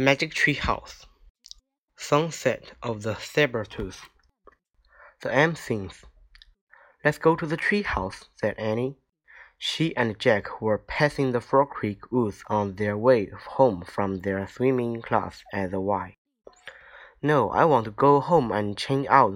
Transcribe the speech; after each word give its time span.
Magic 0.00 0.32
Tree 0.32 0.54
House 0.54 1.06
Sunset 1.96 2.70
of 2.84 3.02
the 3.02 3.16
Saber-tooth 3.16 4.08
The 5.22 5.34
M 5.34 5.56
sings. 5.56 6.04
Let's 7.04 7.18
go 7.18 7.34
to 7.34 7.44
the 7.44 7.56
tree 7.56 7.82
house, 7.82 8.28
said 8.36 8.54
Annie. 8.58 8.94
She 9.58 9.96
and 9.96 10.16
Jack 10.16 10.62
were 10.62 10.78
passing 10.78 11.32
the 11.32 11.40
Frog 11.40 11.70
Creek 11.70 12.12
woods 12.12 12.44
on 12.46 12.76
their 12.76 12.96
way 12.96 13.26
home 13.56 13.82
from 13.82 14.20
their 14.20 14.46
swimming 14.46 15.02
class 15.02 15.42
at 15.52 15.72
the 15.72 15.80
Y. 15.80 16.16
No, 17.20 17.50
I 17.50 17.64
want 17.64 17.86
to 17.86 17.90
go 17.90 18.20
home 18.20 18.52
and 18.52 18.78
change 18.78 19.08
out 19.10 19.34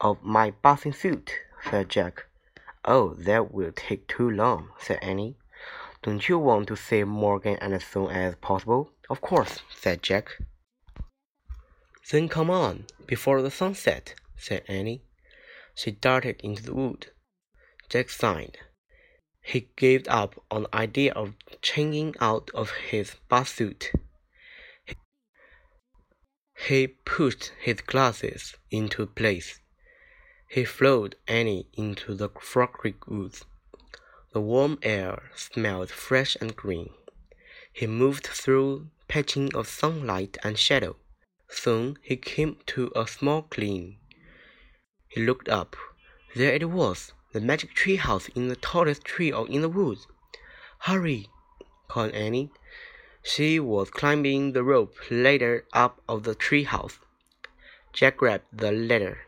of 0.00 0.22
my 0.22 0.54
bathing 0.62 0.94
suit, 0.94 1.34
said 1.68 1.90
Jack. 1.90 2.24
Oh, 2.82 3.12
that 3.12 3.52
will 3.52 3.72
take 3.76 4.08
too 4.08 4.30
long, 4.30 4.70
said 4.80 5.00
Annie. 5.02 5.36
Don't 6.02 6.28
you 6.28 6.38
want 6.38 6.68
to 6.68 6.76
see 6.76 7.02
Morgan 7.04 7.56
as 7.56 7.84
soon 7.84 8.10
as 8.10 8.36
possible? 8.36 8.92
Of 9.10 9.20
course, 9.20 9.62
said 9.74 10.02
Jack. 10.02 10.38
Then 12.10 12.28
come 12.28 12.50
on, 12.50 12.86
before 13.06 13.42
the 13.42 13.50
sunset, 13.50 14.14
said 14.36 14.62
Annie. 14.68 15.02
She 15.74 15.90
darted 15.90 16.40
into 16.40 16.62
the 16.62 16.74
wood. 16.74 17.10
Jack 17.88 18.10
sighed. 18.10 18.58
He 19.42 19.68
gave 19.76 20.06
up 20.08 20.42
on 20.50 20.62
the 20.62 20.76
idea 20.76 21.12
of 21.12 21.34
changing 21.62 22.14
out 22.20 22.50
of 22.54 22.70
his 22.90 23.16
bath 23.28 23.48
suit. 23.48 23.92
He 26.66 26.86
pushed 26.86 27.52
his 27.60 27.80
glasses 27.80 28.56
into 28.70 29.06
place. 29.06 29.60
He 30.48 30.64
followed 30.64 31.16
Annie 31.26 31.68
into 31.74 32.14
the 32.14 32.28
Frog 32.40 32.72
Creek 32.72 33.06
woods. 33.06 33.44
The 34.38 34.42
warm 34.42 34.78
air 34.84 35.32
smelled 35.34 35.90
fresh 35.90 36.36
and 36.40 36.54
green. 36.54 36.90
He 37.72 37.88
moved 37.88 38.24
through 38.24 38.86
patching 39.08 39.52
of 39.52 39.66
sunlight 39.66 40.38
and 40.44 40.56
shadow. 40.56 40.94
Soon 41.48 41.98
he 42.02 42.14
came 42.16 42.58
to 42.66 42.92
a 42.94 43.08
small 43.08 43.42
clearing. 43.42 43.98
He 45.08 45.26
looked 45.26 45.48
up. 45.48 45.74
There 46.36 46.52
it 46.52 46.70
was, 46.70 47.12
the 47.32 47.40
magic 47.40 47.74
tree 47.74 47.96
house 47.96 48.28
in 48.28 48.46
the 48.46 48.54
tallest 48.54 49.04
tree 49.04 49.32
in 49.32 49.60
the 49.60 49.68
woods. 49.68 50.06
Hurry! 50.82 51.26
called 51.88 52.12
Annie. 52.12 52.52
She 53.24 53.58
was 53.58 53.90
climbing 53.90 54.52
the 54.52 54.62
rope 54.62 54.94
ladder 55.10 55.66
up 55.72 56.00
of 56.08 56.22
the 56.22 56.36
tree 56.36 56.62
house. 56.62 57.00
Jack 57.92 58.18
grabbed 58.18 58.44
the 58.52 58.70
ladder. 58.70 59.26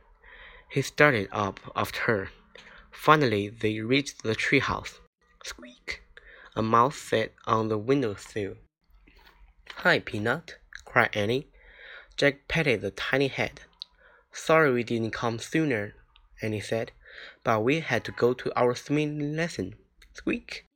He 0.69 0.83
started 0.83 1.29
up 1.33 1.59
after 1.75 2.01
her. 2.03 2.31
Finally, 2.93 3.49
they 3.49 3.81
reached 3.81 4.23
the 4.23 4.35
tree 4.35 4.59
house. 4.59 5.01
Squeak! 5.45 6.03
A 6.57 6.63
mouse 6.63 6.97
sat 6.97 7.33
on 7.47 7.69
the 7.69 7.79
window 7.79 8.15
sill. 8.15 8.57
Hi, 9.77 10.01
Peanut, 10.01 10.59
cried 10.85 11.11
Annie. 11.15 11.49
Jack 12.17 12.49
patted 12.49 12.81
the 12.83 12.91
tiny 12.91 13.29
head. 13.29 13.63
Sorry 14.33 14.73
we 14.73 14.85
didn't 14.85 15.13
come 15.13 15.39
sooner, 15.39 15.95
Annie 16.43 16.61
said, 16.61 16.93
but 17.43 17.65
we 17.65 17.81
had 17.81 18.05
to 18.05 18.13
go 18.13 18.35
to 18.35 18.53
our 18.59 18.75
swimming 18.75 19.37
lesson. 19.37 19.77
Squeak! 20.13 20.67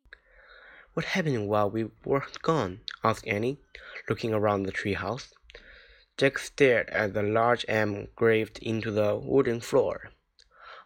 What 0.95 1.07
happened 1.07 1.48
while 1.48 1.69
we 1.69 1.91
were 2.05 2.25
gone? 2.41 2.81
asked 3.03 3.27
Annie, 3.27 3.59
looking 4.09 4.33
around 4.33 4.62
the 4.62 4.73
tree 4.73 4.95
house. 4.95 5.35
Jack 6.17 6.39
stared 6.39 6.89
at 6.91 7.12
the 7.12 7.23
large 7.23 7.67
M 7.69 8.09
graved 8.15 8.59
into 8.61 8.91
the 8.91 9.17
wooden 9.17 9.61
floor. 9.61 10.12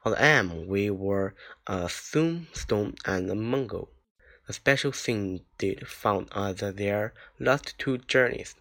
On 0.08 0.14
the 0.14 0.22
M 0.22 0.66
we 0.66 0.88
were 0.88 1.34
a 1.66 1.90
tombstone 1.90 2.94
and 3.04 3.30
a 3.30 3.34
mungo. 3.34 3.90
A 4.48 4.54
special 4.54 4.90
thing 4.90 5.44
they'd 5.58 5.86
found 5.86 6.30
on 6.32 6.54
their 6.54 7.12
last 7.38 7.78
two 7.78 7.98
journeys. 7.98 8.54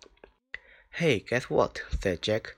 Hey, 0.90 1.20
guess 1.20 1.50
what? 1.50 1.84
said 2.02 2.22
Jack. 2.22 2.58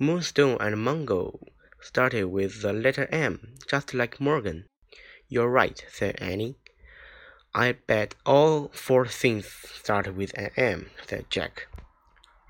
Moonstone 0.00 0.56
and 0.58 0.82
Mungo 0.82 1.38
started 1.80 2.24
with 2.24 2.62
the 2.62 2.72
letter 2.72 3.06
M, 3.12 3.54
just 3.70 3.94
like 3.94 4.20
Morgan. 4.20 4.66
You're 5.28 5.48
right, 5.48 5.84
said 5.88 6.16
Annie. 6.20 6.56
I 7.54 7.74
bet 7.86 8.16
all 8.26 8.72
four 8.72 9.06
things 9.06 9.46
start 9.46 10.12
with 10.16 10.36
an 10.36 10.50
M, 10.56 10.90
said 11.06 11.30
Jack. 11.30 11.68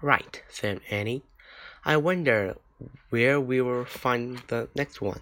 Right, 0.00 0.42
said 0.48 0.80
Annie. 0.88 1.24
I 1.84 1.98
wonder 1.98 2.56
where 3.10 3.38
we 3.38 3.60
will 3.60 3.84
find 3.84 4.38
the 4.48 4.70
next 4.74 5.02
one. 5.02 5.20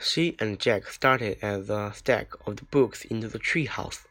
She 0.00 0.36
and 0.40 0.58
Jack 0.58 0.88
started 0.88 1.38
at 1.40 1.68
the 1.68 1.92
stack 1.92 2.32
of 2.46 2.56
the 2.56 2.64
books 2.64 3.04
into 3.04 3.28
the 3.28 3.38
treehouse. 3.38 4.06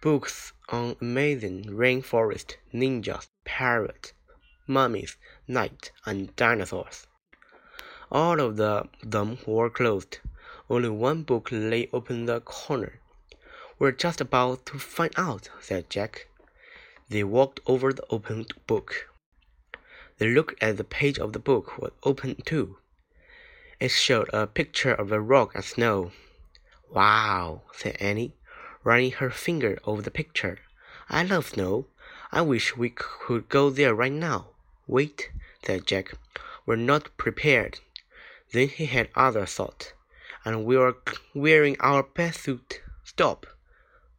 Books 0.00 0.52
on 0.68 0.96
amazing 1.00 1.64
rainforest, 1.64 2.56
ninjas, 2.72 3.28
pirates, 3.44 4.12
mummies, 4.66 5.16
knights, 5.48 5.90
and 6.04 6.34
dinosaurs. 6.36 7.06
All 8.10 8.40
of 8.40 8.56
the, 8.56 8.88
them 9.02 9.38
were 9.46 9.68
closed. 9.68 10.18
Only 10.70 10.90
one 10.90 11.24
book 11.24 11.48
lay 11.50 11.88
open 11.92 12.20
in 12.20 12.26
the 12.26 12.40
corner. 12.40 13.00
We're 13.78 13.92
just 13.92 14.20
about 14.20 14.64
to 14.66 14.78
find 14.78 15.12
out, 15.16 15.48
said 15.60 15.90
Jack. 15.90 16.28
They 17.08 17.24
walked 17.24 17.60
over 17.66 17.92
the 17.92 18.06
open 18.10 18.46
book. 18.66 19.08
They 20.18 20.28
looked 20.28 20.62
at 20.62 20.76
the 20.76 20.84
page 20.84 21.18
of 21.18 21.32
the 21.32 21.38
book 21.38 21.78
was 21.78 21.92
open 22.04 22.36
too. 22.44 22.78
It 23.78 23.90
showed 23.90 24.30
a 24.32 24.46
picture 24.46 24.94
of 24.94 25.12
a 25.12 25.20
rock 25.20 25.54
and 25.54 25.62
snow. 25.62 26.12
Wow, 26.90 27.60
said 27.74 27.98
Annie, 28.00 28.32
running 28.82 29.12
her 29.12 29.28
finger 29.28 29.78
over 29.84 30.00
the 30.00 30.10
picture. 30.10 30.60
I 31.10 31.24
love 31.24 31.48
snow. 31.48 31.86
I 32.32 32.40
wish 32.40 32.74
we 32.74 32.88
could 32.88 33.50
go 33.50 33.68
there 33.68 33.94
right 33.94 34.12
now. 34.12 34.48
Wait, 34.86 35.30
said 35.62 35.86
Jack. 35.86 36.14
We're 36.64 36.76
not 36.76 37.14
prepared. 37.18 37.80
Then 38.52 38.68
he 38.68 38.86
had 38.86 39.10
other 39.14 39.44
thought. 39.44 39.92
And 40.42 40.64
we 40.64 40.76
are 40.76 40.96
wearing 41.34 41.76
our 41.80 42.02
best 42.02 42.44
suit. 42.44 42.80
Stop. 43.04 43.46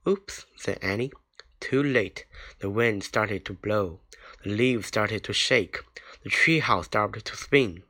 Oops, 0.07 0.45
said 0.55 0.77
Annie. 0.83 1.11
Too 1.59 1.81
late. 1.81 2.25
The 2.59 2.69
wind 2.69 3.03
started 3.03 3.43
to 3.45 3.53
blow. 3.53 4.01
The 4.43 4.51
leaves 4.51 4.85
started 4.85 5.23
to 5.23 5.33
shake. 5.33 5.79
The 6.23 6.29
tree 6.29 6.59
house 6.59 6.85
started 6.85 7.25
to 7.25 7.35
spin 7.35 7.81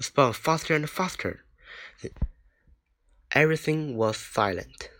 spun 0.00 0.32
faster 0.32 0.74
and 0.74 0.88
faster. 0.88 1.44
Everything 3.32 3.96
was 3.96 4.16
silent. 4.16 4.90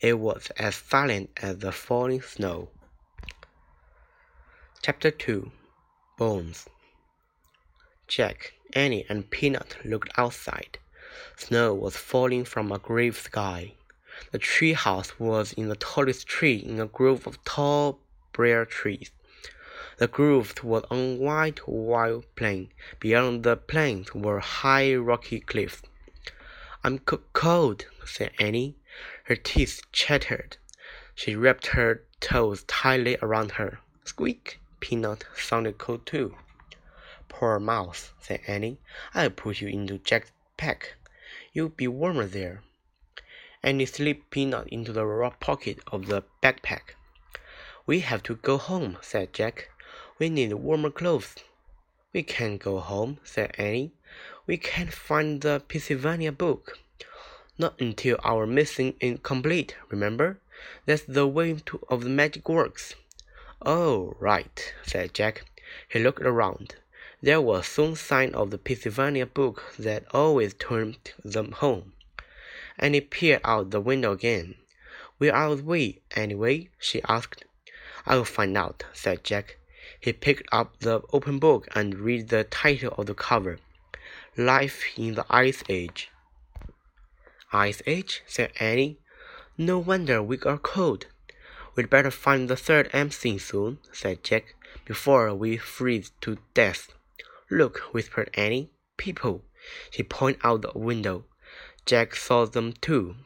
It 0.00 0.18
was 0.18 0.50
as 0.56 0.74
silent 0.74 1.30
as 1.36 1.58
the 1.58 1.72
falling 1.72 2.22
snow. 2.22 2.70
Chapter 4.82 5.10
2 5.10 5.52
Bones 6.16 6.68
Jack, 8.08 8.54
Annie, 8.72 9.06
and 9.08 9.30
Peanut 9.30 9.76
looked 9.84 10.10
outside. 10.18 10.78
Snow 11.36 11.74
was 11.74 11.96
falling 11.96 12.44
from 12.44 12.72
a 12.72 12.78
gray 12.78 13.10
sky. 13.12 13.74
The 14.32 14.38
tree 14.38 14.72
house 14.72 15.18
was 15.20 15.52
in 15.52 15.68
the 15.68 15.76
tallest 15.76 16.26
tree 16.26 16.56
in 16.56 16.80
a 16.80 16.86
grove 16.86 17.26
of 17.26 17.44
tall, 17.44 18.00
bare 18.36 18.64
trees. 18.64 19.10
The 20.00 20.08
grove 20.08 20.64
was 20.64 20.84
on 20.90 21.18
wide, 21.18 21.60
wild 21.66 22.24
plain. 22.34 22.72
Beyond 23.00 23.42
the 23.42 23.58
plain 23.58 24.06
were 24.14 24.40
high, 24.40 24.94
rocky 24.94 25.40
cliffs. 25.40 25.82
I'm 26.82 27.00
cold, 27.00 27.84
said 28.06 28.30
Annie. 28.38 28.76
Her 29.24 29.36
teeth 29.36 29.82
chattered. 29.92 30.56
She 31.14 31.36
wrapped 31.36 31.66
her 31.76 32.04
toes 32.18 32.64
tightly 32.66 33.18
around 33.20 33.52
her. 33.52 33.80
Squeak! 34.04 34.58
Peanut 34.80 35.26
sounded 35.36 35.76
cold 35.76 36.06
too. 36.06 36.34
Poor 37.28 37.60
mouse, 37.60 38.14
said 38.22 38.40
Annie. 38.46 38.80
I'll 39.12 39.28
put 39.28 39.60
you 39.60 39.68
into 39.68 39.98
Jack's 39.98 40.32
pack. 40.56 40.94
You'll 41.52 41.68
be 41.68 41.88
warmer 41.88 42.24
there. 42.24 42.62
Annie 43.62 43.84
slipped 43.84 44.30
Peanut 44.30 44.66
into 44.68 44.94
the 44.94 45.04
raw 45.04 45.28
pocket 45.28 45.80
of 45.92 46.06
the 46.06 46.22
backpack. 46.42 46.94
We 47.84 48.00
have 48.00 48.22
to 48.22 48.36
go 48.36 48.56
home, 48.56 48.96
said 49.02 49.34
Jack. 49.34 49.68
We 50.20 50.28
need 50.28 50.52
warmer 50.52 50.90
clothes. 50.90 51.36
We 52.12 52.22
can't 52.22 52.60
go 52.60 52.78
home, 52.78 53.20
said 53.24 53.54
Annie. 53.56 53.92
We 54.46 54.58
can't 54.58 54.92
find 54.92 55.40
the 55.40 55.62
Pennsylvania 55.66 56.30
book. 56.30 56.78
Not 57.56 57.80
until 57.80 58.18
our 58.22 58.46
mission 58.46 58.92
is 59.00 59.20
complete, 59.22 59.76
remember? 59.88 60.38
That's 60.84 61.04
the 61.04 61.26
way 61.26 61.54
to, 61.54 61.80
of 61.88 62.04
the 62.04 62.10
magic 62.10 62.50
works. 62.50 62.96
Oh, 63.64 64.14
right, 64.20 64.74
said 64.82 65.14
Jack. 65.14 65.46
He 65.88 65.98
looked 65.98 66.20
around. 66.20 66.74
There 67.22 67.40
was 67.40 67.66
some 67.66 67.96
sign 67.96 68.34
of 68.34 68.50
the 68.50 68.58
Pennsylvania 68.58 69.24
book 69.24 69.72
that 69.78 70.04
always 70.12 70.52
turned 70.52 70.98
them 71.24 71.52
home. 71.52 71.94
Annie 72.78 73.00
peered 73.00 73.40
out 73.42 73.70
the 73.70 73.80
window 73.80 74.12
again. 74.12 74.56
Where 75.16 75.34
are 75.34 75.54
we, 75.54 76.02
anyway? 76.14 76.68
she 76.78 77.00
asked. 77.04 77.44
I'll 78.04 78.26
find 78.26 78.54
out, 78.58 78.84
said 78.92 79.24
Jack. 79.24 79.56
He 80.00 80.14
picked 80.14 80.48
up 80.50 80.78
the 80.78 81.02
open 81.12 81.38
book 81.38 81.68
and 81.74 81.98
read 81.98 82.28
the 82.30 82.44
title 82.44 82.94
of 82.96 83.04
the 83.04 83.14
cover 83.14 83.58
Life 84.34 84.96
in 84.96 85.14
the 85.14 85.26
Ice 85.28 85.62
Age. 85.68 86.10
Ice 87.52 87.82
Age? 87.86 88.22
said 88.26 88.50
Annie. 88.58 88.98
No 89.58 89.78
wonder 89.78 90.22
we 90.22 90.38
are 90.40 90.56
cold. 90.56 91.04
We'd 91.76 91.90
better 91.90 92.10
find 92.10 92.48
the 92.48 92.56
third 92.56 92.88
M 92.94 93.10
soon, 93.10 93.78
said 93.92 94.24
Jack, 94.24 94.54
before 94.86 95.34
we 95.34 95.58
freeze 95.58 96.12
to 96.22 96.38
death. 96.54 96.94
Look, 97.50 97.78
whispered 97.92 98.30
Annie. 98.32 98.70
People. 98.96 99.44
She 99.90 100.02
pointed 100.02 100.40
out 100.42 100.62
the 100.62 100.72
window. 100.74 101.24
Jack 101.84 102.16
saw 102.16 102.46
them 102.46 102.72
too. 102.72 103.16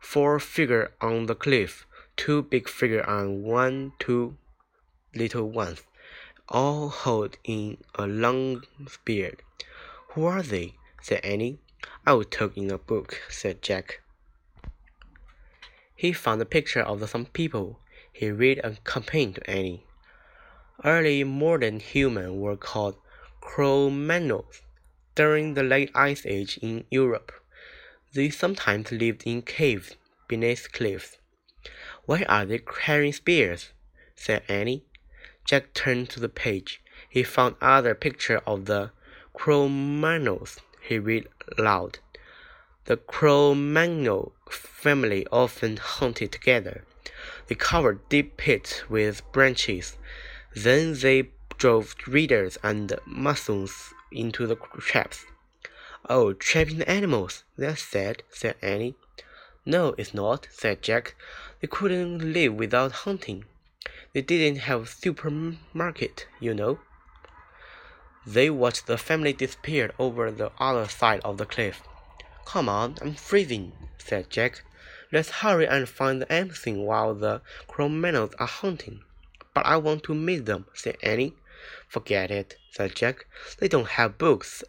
Four 0.00 0.40
figures 0.40 0.88
on 1.00 1.26
the 1.26 1.36
cliff, 1.36 1.86
two 2.16 2.42
big 2.42 2.68
figures 2.68 3.04
and 3.06 3.44
one, 3.44 3.92
two 4.00 4.36
little 5.14 5.48
ones, 5.50 5.82
all 6.48 6.88
hold 6.88 7.36
in 7.44 7.78
a 7.96 8.06
long 8.06 8.62
spear. 8.88 9.34
Who 10.10 10.24
are 10.24 10.42
they? 10.42 10.74
said 11.02 11.20
Annie. 11.24 11.58
I 12.06 12.14
will 12.14 12.24
tell 12.24 12.50
in 12.56 12.70
a 12.70 12.78
book, 12.78 13.20
said 13.28 13.62
Jack. 13.62 14.00
He 15.94 16.12
found 16.12 16.40
a 16.40 16.46
picture 16.46 16.80
of 16.80 17.08
some 17.08 17.26
people. 17.26 17.80
He 18.12 18.30
read 18.30 18.60
and 18.62 18.82
complained 18.84 19.36
to 19.36 19.50
Annie. 19.50 19.84
Early 20.84 21.24
modern 21.24 21.80
humans 21.80 22.38
were 22.38 22.56
called 22.56 22.96
Cro-Magnons. 23.40 24.62
During 25.14 25.54
the 25.54 25.62
late 25.62 25.90
Ice 25.94 26.24
Age 26.26 26.58
in 26.58 26.84
Europe, 26.90 27.32
they 28.12 28.30
sometimes 28.30 28.92
lived 28.92 29.22
in 29.26 29.42
caves 29.42 29.96
beneath 30.28 30.72
cliffs. 30.72 31.18
Why 32.04 32.24
are 32.28 32.46
they 32.46 32.58
carrying 32.58 33.12
spears? 33.12 33.72
said 34.14 34.42
Annie. 34.48 34.85
Jack 35.46 35.72
turned 35.74 36.10
to 36.10 36.20
the 36.20 36.28
page. 36.28 36.82
He 37.08 37.22
found 37.22 37.54
other 37.60 37.94
picture 37.94 38.40
of 38.46 38.64
the 38.64 38.90
Cro-Magnons. 39.32 40.58
He 40.82 40.98
read 40.98 41.28
aloud. 41.56 42.00
The 42.86 42.96
Cro-Magnon 42.96 44.32
family 44.50 45.26
often 45.30 45.76
hunted 45.76 46.32
together. 46.32 46.84
They 47.46 47.54
covered 47.54 48.08
deep 48.08 48.36
pits 48.36 48.90
with 48.90 49.22
branches. 49.32 49.96
Then 50.54 50.94
they 50.94 51.30
drove 51.58 51.94
readers 52.06 52.58
and 52.62 52.92
muscles 53.06 53.94
into 54.10 54.46
the 54.46 54.56
traps. 54.78 55.26
Oh, 56.08 56.32
trapping 56.32 56.78
the 56.78 56.90
animals, 56.90 57.44
that's 57.56 57.82
sad, 57.82 58.22
said 58.30 58.56
Annie. 58.62 58.94
No, 59.64 59.94
it's 59.98 60.14
not, 60.14 60.48
said 60.50 60.82
Jack. 60.82 61.14
They 61.60 61.66
couldn't 61.68 62.32
live 62.32 62.54
without 62.54 62.92
hunting. 62.92 63.44
They 64.16 64.22
didn't 64.22 64.60
have 64.60 64.88
supermarket, 64.88 66.26
you 66.40 66.54
know. 66.54 66.78
They 68.26 68.48
watched 68.48 68.86
the 68.86 68.96
family 68.96 69.34
disappear 69.34 69.92
over 69.98 70.30
the 70.30 70.52
other 70.58 70.88
side 70.88 71.20
of 71.22 71.36
the 71.36 71.44
cliff. 71.44 71.82
Come 72.46 72.66
on, 72.66 72.96
I'm 73.02 73.12
freezing, 73.12 73.72
said 73.98 74.30
Jack. 74.30 74.64
Let's 75.12 75.42
hurry 75.44 75.68
and 75.68 75.86
find 75.86 76.24
everything 76.30 76.86
while 76.86 77.14
the 77.14 77.42
Cro-Magnons 77.68 78.32
are 78.38 78.46
hunting. 78.46 79.00
But 79.52 79.66
I 79.66 79.76
want 79.76 80.02
to 80.04 80.14
meet 80.14 80.46
them, 80.46 80.64
said 80.72 80.96
Annie. 81.02 81.34
Forget 81.86 82.30
it, 82.30 82.56
said 82.70 82.94
Jack. 82.94 83.26
They 83.58 83.68
don't 83.68 83.98
have 84.00 84.16
books 84.16 84.64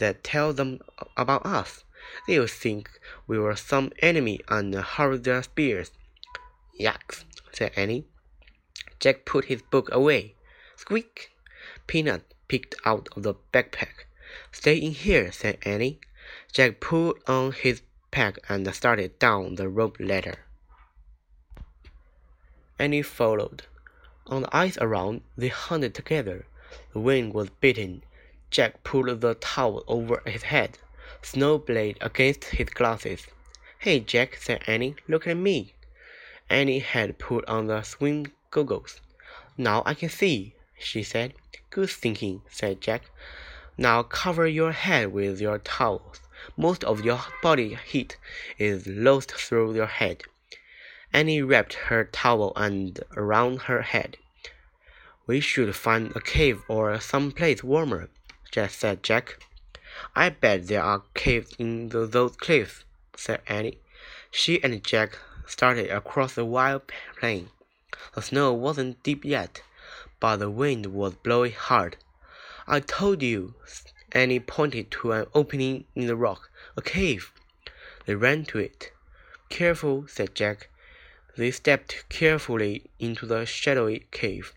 that 0.00 0.22
tell 0.22 0.52
them 0.52 0.80
about 1.16 1.46
us. 1.46 1.84
They'll 2.26 2.46
think 2.46 2.90
we 3.26 3.38
were 3.38 3.56
some 3.56 3.90
enemy 4.00 4.40
and 4.48 4.74
hurl 4.74 5.16
their 5.16 5.42
spears. 5.42 5.92
Yucks, 6.78 7.24
said 7.52 7.72
Annie. 7.74 8.04
Jack 8.98 9.24
put 9.24 9.46
his 9.46 9.62
book 9.62 9.88
away. 9.92 10.34
Squeak! 10.76 11.32
Peanut 11.86 12.22
peeked 12.48 12.74
out 12.84 13.08
of 13.16 13.22
the 13.22 13.34
backpack. 13.52 14.06
Stay 14.50 14.76
in 14.76 14.92
here, 14.92 15.30
said 15.30 15.58
Annie. 15.62 16.00
Jack 16.52 16.80
pulled 16.80 17.18
on 17.26 17.52
his 17.52 17.82
pack 18.10 18.38
and 18.48 18.66
started 18.74 19.18
down 19.18 19.54
the 19.54 19.68
rope 19.68 19.96
ladder. 20.00 20.38
Annie 22.78 23.02
followed. 23.02 23.62
On 24.26 24.42
the 24.42 24.56
ice 24.56 24.76
around, 24.78 25.22
they 25.36 25.48
hunted 25.48 25.94
together. 25.94 26.46
The 26.92 27.00
wind 27.00 27.34
was 27.34 27.50
beating. 27.50 28.02
Jack 28.50 28.82
pulled 28.82 29.20
the 29.20 29.34
towel 29.34 29.84
over 29.86 30.22
his 30.26 30.44
head. 30.44 30.78
Snow 31.22 31.58
played 31.58 31.98
against 32.00 32.44
his 32.44 32.68
glasses. 32.70 33.26
Hey, 33.78 34.00
Jack, 34.00 34.36
said 34.36 34.62
Annie, 34.66 34.96
look 35.08 35.26
at 35.26 35.36
me. 35.36 35.74
Annie 36.48 36.80
had 36.80 37.18
put 37.18 37.44
on 37.48 37.66
the 37.66 37.82
swim 37.82 38.26
goggles. 38.52 39.00
Now 39.58 39.82
I 39.84 39.94
can 39.94 40.08
see, 40.08 40.54
she 40.78 41.02
said. 41.02 41.34
Good 41.70 41.90
thinking, 41.90 42.42
said 42.48 42.80
Jack. 42.80 43.10
Now 43.76 44.04
cover 44.04 44.46
your 44.46 44.70
head 44.70 45.12
with 45.12 45.40
your 45.40 45.58
towels. 45.58 46.20
Most 46.56 46.84
of 46.84 47.04
your 47.04 47.20
body 47.42 47.78
heat 47.84 48.16
is 48.58 48.86
lost 48.86 49.32
through 49.32 49.74
your 49.74 49.86
head. 49.86 50.22
Annie 51.12 51.42
wrapped 51.42 51.74
her 51.88 52.04
towel 52.04 52.52
and 52.54 53.00
around 53.16 53.62
her 53.62 53.82
head. 53.82 54.16
We 55.26 55.40
should 55.40 55.74
find 55.74 56.14
a 56.14 56.20
cave 56.20 56.62
or 56.68 56.98
some 57.00 57.32
place 57.32 57.62
warmer, 57.62 58.08
just 58.50 58.78
said 58.78 59.02
Jack. 59.02 59.38
I 60.16 60.30
bet 60.30 60.68
there 60.68 60.82
are 60.82 61.04
caves 61.14 61.54
in 61.58 61.90
the, 61.90 62.06
those 62.06 62.36
cliffs, 62.36 62.84
said 63.16 63.40
Annie. 63.46 63.78
She 64.30 64.62
and 64.62 64.82
Jack 64.82 65.18
started 65.46 65.90
across 65.90 66.34
the 66.34 66.44
wide 66.44 66.82
plain. 67.18 67.50
The 68.14 68.22
snow 68.22 68.52
wasn't 68.52 69.02
deep 69.02 69.24
yet, 69.24 69.62
but 70.18 70.36
the 70.36 70.50
wind 70.50 70.86
was 70.86 71.14
blowing 71.14 71.52
hard. 71.52 71.96
I 72.66 72.80
told 72.80 73.22
you, 73.22 73.54
Annie 74.12 74.40
pointed 74.40 74.90
to 74.92 75.12
an 75.12 75.26
opening 75.34 75.84
in 75.94 76.06
the 76.06 76.16
rock, 76.16 76.50
a 76.76 76.82
cave. 76.82 77.32
They 78.06 78.14
ran 78.14 78.44
to 78.46 78.58
it. 78.58 78.92
Careful, 79.48 80.06
said 80.08 80.34
Jack. 80.34 80.68
They 81.36 81.50
stepped 81.50 82.08
carefully 82.08 82.90
into 82.98 83.26
the 83.26 83.46
shadowy 83.46 84.06
cave. 84.10 84.52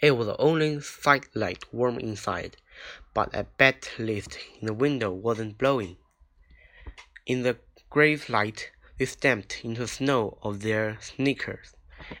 It 0.00 0.12
was 0.12 0.28
only 0.38 0.80
slight 0.80 1.72
warm 1.72 1.98
inside, 1.98 2.56
but 3.14 3.34
at 3.34 3.58
in 4.60 4.66
the 4.66 4.74
window 4.74 5.10
wasn't 5.10 5.58
blowing. 5.58 5.96
In 7.26 7.42
the 7.42 7.58
gray 7.90 8.16
light, 8.28 8.70
they 8.98 9.06
stamped 9.06 9.64
into 9.64 9.80
the 9.80 9.88
snow 9.88 10.38
of 10.42 10.60
their 10.60 10.98
sneakers. 11.00 11.74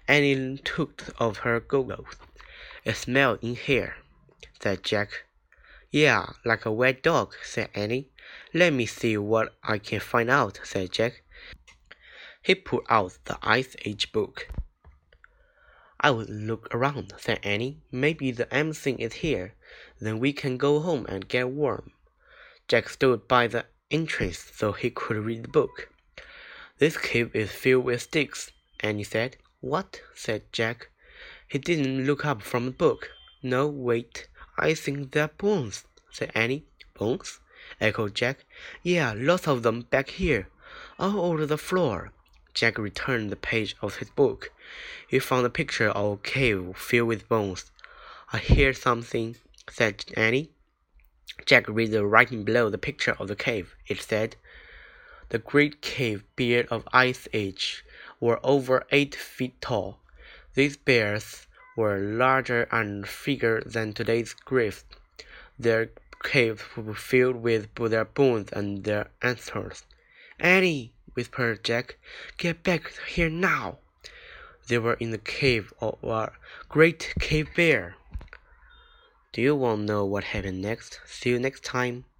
Annie 0.06 0.58
took 0.58 1.04
off 1.20 1.38
her 1.38 1.60
goggles. 1.60 2.16
It 2.84 2.96
smelled 2.96 3.38
in 3.42 3.54
here, 3.54 3.96
said 4.60 4.82
Jack. 4.82 5.24
Yeah, 5.90 6.32
like 6.44 6.66
a 6.66 6.72
wet 6.72 7.02
dog, 7.02 7.34
said 7.42 7.70
Annie. 7.74 8.10
Let 8.52 8.72
me 8.72 8.86
see 8.86 9.16
what 9.16 9.56
I 9.62 9.78
can 9.78 10.00
find 10.00 10.30
out, 10.30 10.60
said 10.64 10.92
Jack. 10.92 11.22
He 12.42 12.54
pulled 12.54 12.86
out 12.88 13.18
the 13.24 13.38
Ice 13.42 13.76
Age 13.84 14.12
book. 14.12 14.48
I 16.00 16.10
will 16.10 16.26
look 16.26 16.74
around, 16.74 17.14
said 17.18 17.40
Annie. 17.42 17.80
Maybe 17.90 18.30
the 18.30 18.44
thing 18.74 18.98
is 18.98 19.14
here. 19.14 19.54
Then 20.00 20.18
we 20.18 20.32
can 20.32 20.56
go 20.56 20.80
home 20.80 21.06
and 21.08 21.28
get 21.28 21.48
warm. 21.48 21.92
Jack 22.68 22.88
stood 22.88 23.26
by 23.26 23.46
the 23.46 23.66
entrance 23.90 24.50
so 24.54 24.72
he 24.72 24.90
could 24.90 25.16
read 25.16 25.44
the 25.44 25.48
book. 25.48 25.88
This 26.78 26.96
cave 26.96 27.34
is 27.34 27.50
filled 27.50 27.84
with 27.84 28.02
sticks, 28.02 28.52
Annie 28.80 29.04
said. 29.04 29.36
What? 29.60 30.02
said 30.14 30.52
Jack. 30.52 30.88
He 31.48 31.58
didn't 31.58 32.06
look 32.06 32.24
up 32.24 32.42
from 32.42 32.66
the 32.66 32.70
book. 32.70 33.10
No, 33.42 33.66
wait. 33.66 34.28
I 34.56 34.72
think 34.74 35.10
they're 35.10 35.28
bones, 35.28 35.84
said 36.12 36.30
Annie. 36.32 36.64
Bones? 36.94 37.40
echoed 37.80 38.14
Jack. 38.14 38.44
Yeah, 38.84 39.14
lots 39.16 39.48
of 39.48 39.64
them 39.64 39.80
back 39.82 40.10
here, 40.10 40.46
all 40.96 41.20
over 41.20 41.44
the 41.44 41.58
floor. 41.58 42.12
Jack 42.54 42.78
returned 42.78 43.30
the 43.30 43.36
page 43.36 43.74
of 43.82 43.96
his 43.96 44.10
book. 44.10 44.52
He 45.08 45.18
found 45.18 45.44
a 45.44 45.50
picture 45.50 45.90
of 45.90 46.12
a 46.12 46.16
cave 46.18 46.76
filled 46.76 47.08
with 47.08 47.28
bones. 47.28 47.72
I 48.32 48.38
hear 48.38 48.72
something, 48.72 49.36
said 49.68 50.04
Annie. 50.16 50.50
Jack 51.46 51.68
read 51.68 51.90
the 51.90 52.06
writing 52.06 52.44
below 52.44 52.70
the 52.70 52.78
picture 52.78 53.16
of 53.18 53.26
the 53.26 53.36
cave. 53.36 53.74
It 53.88 54.00
said, 54.02 54.36
The 55.30 55.38
great 55.38 55.82
cave 55.82 56.22
beard 56.36 56.68
of 56.70 56.86
Ice 56.92 57.26
Age 57.32 57.84
were 58.20 58.40
over 58.42 58.84
eight 58.90 59.14
feet 59.14 59.60
tall. 59.60 59.98
These 60.54 60.76
bears 60.76 61.46
were 61.76 61.98
larger 61.98 62.66
and 62.72 63.06
bigger 63.24 63.62
than 63.64 63.92
today's 63.92 64.34
griffs. 64.34 64.84
Their 65.58 65.90
caves 66.24 66.62
were 66.76 66.94
filled 66.94 67.36
with 67.36 67.74
their 67.76 68.04
bones 68.04 68.50
and 68.52 68.82
their 68.84 69.10
antlers. 69.22 69.84
Annie, 70.40 70.92
whispered 71.14 71.62
Jack, 71.62 71.96
get 72.36 72.62
back 72.62 72.92
here 73.08 73.30
now. 73.30 73.78
They 74.66 74.78
were 74.78 74.94
in 74.94 75.10
the 75.12 75.18
cave 75.18 75.72
of 75.80 76.02
a 76.02 76.32
great 76.68 77.14
cave 77.18 77.48
bear. 77.54 77.96
Do 79.32 79.40
you 79.40 79.54
want 79.54 79.82
to 79.82 79.92
know 79.92 80.04
what 80.04 80.24
happened 80.24 80.60
next? 80.60 81.00
See 81.06 81.30
you 81.30 81.38
next 81.38 81.64
time. 81.64 82.04